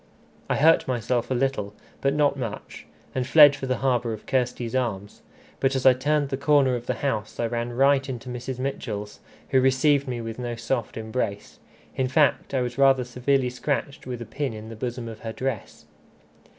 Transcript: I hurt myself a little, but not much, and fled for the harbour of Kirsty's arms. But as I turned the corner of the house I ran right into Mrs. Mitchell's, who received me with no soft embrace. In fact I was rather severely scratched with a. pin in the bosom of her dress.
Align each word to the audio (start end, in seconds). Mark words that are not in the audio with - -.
I 0.49 0.55
hurt 0.55 0.87
myself 0.87 1.29
a 1.29 1.35
little, 1.35 1.75
but 2.01 2.15
not 2.15 2.35
much, 2.35 2.87
and 3.13 3.27
fled 3.27 3.55
for 3.55 3.67
the 3.67 3.77
harbour 3.85 4.13
of 4.13 4.25
Kirsty's 4.25 4.73
arms. 4.73 5.21
But 5.59 5.75
as 5.75 5.85
I 5.85 5.93
turned 5.93 6.29
the 6.29 6.37
corner 6.37 6.73
of 6.75 6.87
the 6.87 6.95
house 7.05 7.39
I 7.39 7.45
ran 7.45 7.73
right 7.73 8.09
into 8.09 8.27
Mrs. 8.27 8.57
Mitchell's, 8.57 9.19
who 9.49 9.61
received 9.61 10.07
me 10.07 10.19
with 10.19 10.39
no 10.39 10.55
soft 10.55 10.97
embrace. 10.97 11.59
In 11.95 12.07
fact 12.07 12.55
I 12.55 12.61
was 12.61 12.79
rather 12.79 13.03
severely 13.03 13.51
scratched 13.51 14.07
with 14.07 14.19
a. 14.23 14.25
pin 14.25 14.53
in 14.53 14.69
the 14.69 14.75
bosom 14.75 15.07
of 15.07 15.19
her 15.19 15.33
dress. 15.33 15.85